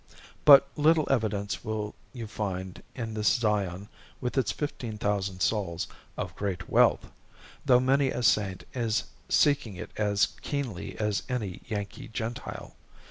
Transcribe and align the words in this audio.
But 0.45 0.67
little 0.75 1.07
evidence 1.11 1.63
will 1.63 1.93
you 2.11 2.25
find 2.25 2.81
in 2.95 3.13
this 3.13 3.27
Zion, 3.35 3.87
with 4.19 4.35
its 4.35 4.51
fifteen 4.51 4.97
thousand 4.97 5.41
souls, 5.43 5.87
of 6.17 6.35
great 6.35 6.67
wealth, 6.67 7.11
though 7.67 7.79
many 7.79 8.09
a 8.09 8.23
Saint 8.23 8.63
is 8.73 9.03
seeking 9.29 9.75
it 9.75 9.91
as 9.97 10.29
keenly 10.41 10.97
as 10.97 11.21
any 11.29 11.61
Yankee 11.67 12.07
Gentile. 12.07 12.73